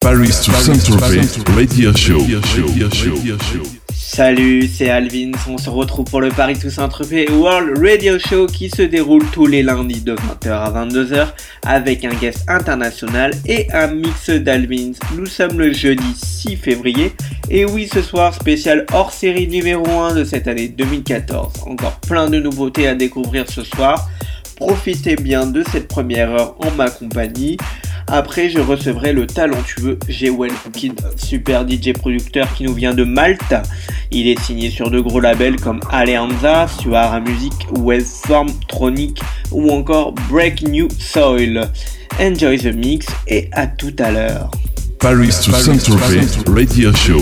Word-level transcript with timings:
Paris 0.00 0.30
to 0.42 0.52
Saint-Tropez 0.52 1.20
Radio 1.54 1.92
Show. 1.94 2.20
Salut, 3.92 4.66
c'est 4.66 4.88
Alvin. 4.88 5.32
On 5.46 5.58
se 5.58 5.68
retrouve 5.68 6.06
pour 6.06 6.22
le 6.22 6.30
Paris 6.30 6.58
to 6.58 6.70
Saint-Tropez 6.70 7.30
World 7.30 7.78
Radio 7.78 8.18
Show 8.18 8.46
qui 8.46 8.70
se 8.70 8.80
déroule 8.80 9.22
tous 9.30 9.46
les 9.46 9.62
lundis 9.62 10.00
de 10.00 10.14
20h 10.14 10.48
à 10.48 10.70
22h 10.86 11.28
avec 11.66 12.06
un 12.06 12.14
guest 12.14 12.48
international 12.48 13.32
et 13.44 13.70
un 13.74 13.88
mix 13.88 14.30
d'Alvins. 14.30 14.92
Nous 15.16 15.26
sommes 15.26 15.58
le 15.58 15.74
jeudi 15.74 16.14
6 16.14 16.56
février 16.56 17.12
et 17.50 17.66
oui, 17.66 17.86
ce 17.92 18.00
soir 18.00 18.32
spécial 18.32 18.86
hors 18.94 19.12
série 19.12 19.48
numéro 19.48 19.86
1 19.86 20.14
de 20.14 20.24
cette 20.24 20.48
année 20.48 20.68
2014. 20.68 21.64
Encore 21.66 22.00
plein 22.00 22.30
de 22.30 22.40
nouveautés 22.40 22.88
à 22.88 22.94
découvrir 22.94 23.50
ce 23.50 23.62
soir. 23.62 24.08
Profitez 24.56 25.16
bien 25.16 25.46
de 25.46 25.62
cette 25.70 25.88
première 25.88 26.30
heure 26.30 26.54
en 26.58 26.70
ma 26.70 26.88
compagnie. 26.88 27.58
Après, 28.12 28.50
je 28.50 28.58
recevrai 28.58 29.12
le 29.12 29.26
talentueux 29.26 29.96
Jewel 30.08 30.50
Kid, 30.72 31.00
super 31.16 31.64
DJ 31.68 31.92
producteur 31.92 32.52
qui 32.54 32.64
nous 32.64 32.74
vient 32.74 32.92
de 32.92 33.04
Malte. 33.04 33.54
Il 34.10 34.26
est 34.26 34.40
signé 34.40 34.68
sur 34.68 34.90
de 34.90 34.98
gros 34.98 35.20
labels 35.20 35.60
comme 35.60 35.80
Alianza, 35.92 36.66
Suara 36.66 37.20
Music, 37.20 37.52
Waveform, 37.78 38.48
Tronic 38.66 39.20
ou 39.52 39.70
encore 39.70 40.12
Break 40.28 40.62
New 40.62 40.88
Soil. 40.98 41.70
Enjoy 42.18 42.58
the 42.58 42.74
mix 42.74 43.06
et 43.28 43.48
à 43.52 43.68
tout 43.68 43.94
à 44.00 44.10
l'heure. 44.10 44.50
Paris 44.98 45.30
to 45.44 45.52
Saint-Tropez 45.52 46.26
Radio 46.48 46.92
Show. 46.92 47.20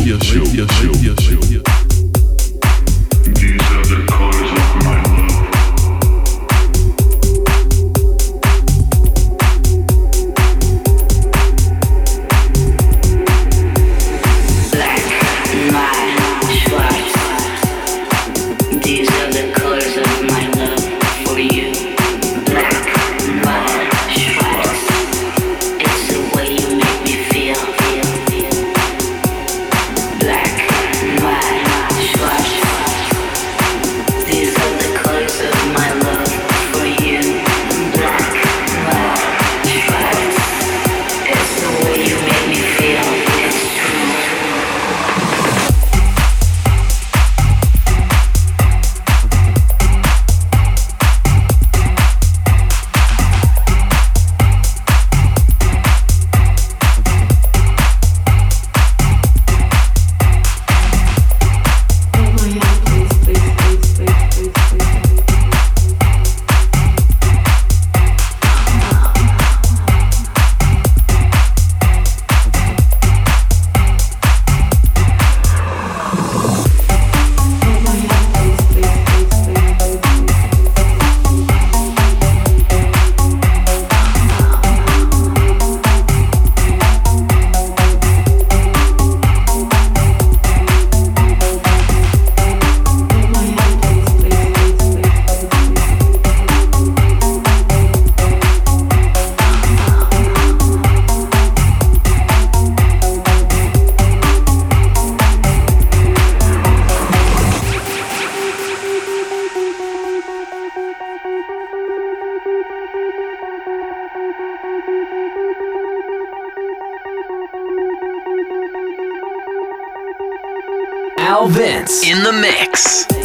In 121.89 122.23
the 122.23 122.33
mix. 122.33 123.18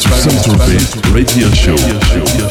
Central 0.00 0.56
Radio 1.12 1.50
Show. 1.52 1.76
Radio 1.76 2.24
Show. 2.26 2.49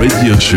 Radio 0.00 0.32
Show. 0.40 0.56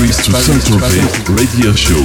Paris 0.00 0.16
to 0.24 0.32
Saint-Tropez 0.32 1.28
Radio 1.28 1.74
Show. 1.74 2.00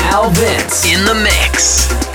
Al 0.00 0.30
Vince 0.30 0.86
in 0.86 1.04
the 1.04 1.14
mix. 1.22 2.09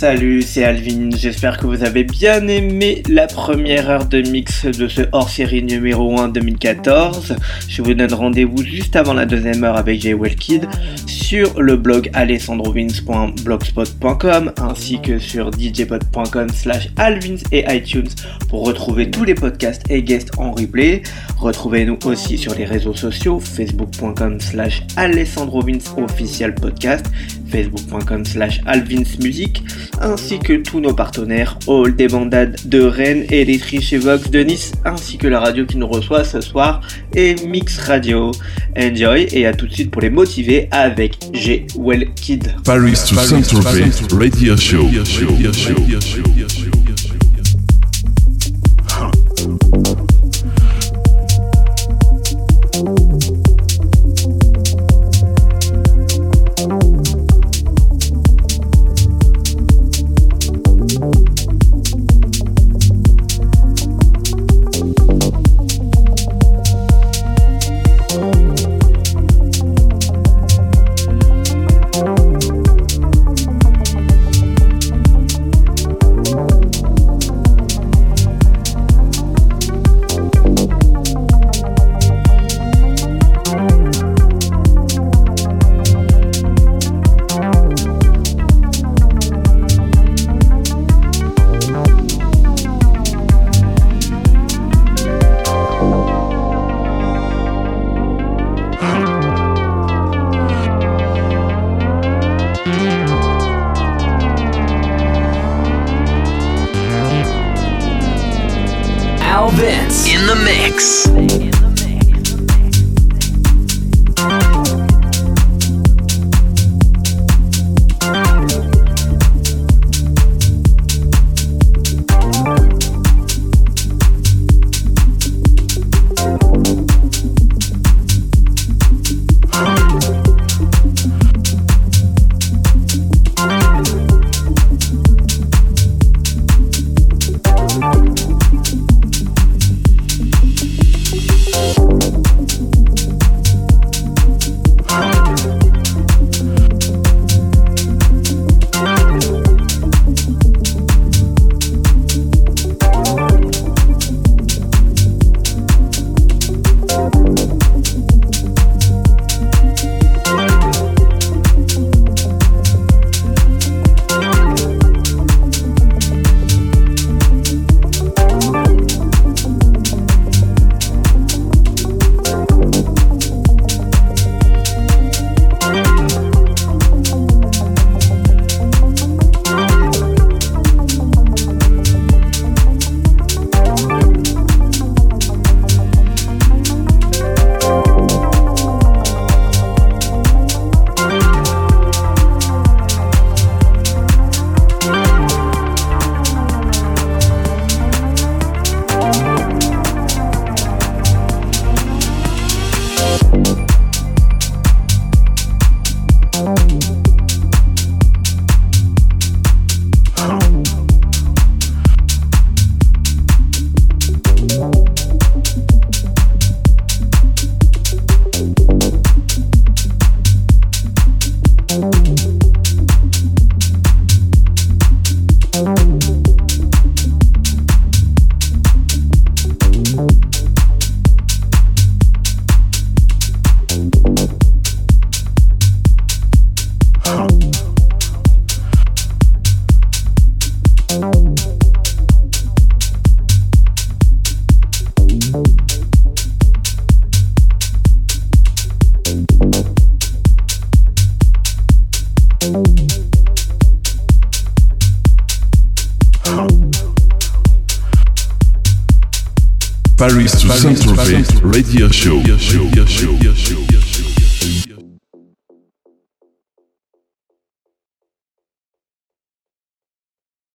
Salut, 0.00 0.42
c'est 0.42 0.64
Alvin, 0.64 1.10
j'espère 1.14 1.58
que 1.58 1.66
vous 1.66 1.84
avez 1.84 2.04
bien 2.04 2.48
aimé 2.48 3.02
la 3.08 3.26
première 3.26 3.90
heure 3.90 4.06
de 4.06 4.22
mix 4.22 4.64
de 4.64 4.88
ce 4.88 5.02
hors-série 5.12 5.62
numéro 5.62 6.18
1 6.18 6.28
2014. 6.28 7.36
Je 7.68 7.82
vous 7.82 7.92
donne 7.92 8.14
rendez-vous 8.14 8.62
juste 8.62 8.96
avant 8.96 9.12
la 9.12 9.26
deuxième 9.26 9.62
heure 9.62 9.76
avec 9.76 10.00
Jay 10.00 10.16
Kid 10.38 10.66
sur 11.06 11.60
le 11.60 11.76
blog 11.76 12.08
alessandrovins.blogspot.com 12.14 14.52
ainsi 14.58 15.02
que 15.02 15.18
sur 15.18 15.52
djpod.com 15.52 16.48
slash 16.48 16.88
alvins 16.96 17.36
et 17.52 17.66
iTunes 17.74 18.08
pour 18.48 18.66
retrouver 18.66 19.10
tous 19.10 19.24
les 19.24 19.34
podcasts 19.34 19.82
et 19.90 20.02
guests 20.02 20.30
en 20.38 20.52
replay. 20.52 21.02
Retrouvez-nous 21.40 21.98
aussi 22.04 22.36
sur 22.36 22.54
les 22.54 22.66
réseaux 22.66 22.94
sociaux 22.94 23.40
facebook.com 23.40 24.40
slash 24.40 24.82
alessandrovins 24.96 25.78
official 25.96 26.54
podcast 26.54 27.06
facebook.com 27.50 28.24
slash 28.24 28.60
alvinsmusic 28.66 29.62
ainsi 30.00 30.38
que 30.38 30.54
tous 30.54 30.80
nos 30.80 30.92
partenaires 30.92 31.58
All 31.66 31.96
des 31.96 32.08
bandades 32.08 32.56
de 32.66 32.82
Rennes 32.82 33.24
et 33.30 33.44
les 33.44 33.58
chez 33.58 33.98
Vox 33.98 34.30
de 34.30 34.40
Nice 34.40 34.72
ainsi 34.84 35.16
que 35.16 35.26
la 35.28 35.40
radio 35.40 35.64
qui 35.64 35.76
nous 35.76 35.88
reçoit 35.88 36.24
ce 36.24 36.40
soir 36.40 36.80
et 37.14 37.34
Mix 37.46 37.78
Radio. 37.78 38.32
Enjoy 38.76 39.26
et 39.32 39.46
à 39.46 39.54
tout 39.54 39.66
de 39.66 39.72
suite 39.72 39.90
pour 39.90 40.02
les 40.02 40.10
motiver 40.10 40.68
avec 40.70 41.18
G 41.32 41.66
Well 41.76 42.06
Kid. 42.14 42.54
Paris 42.64 42.92
to 43.08 43.14
Saint-Tropez 43.16 43.90
Radio 44.12 44.56
Show. 44.56 44.86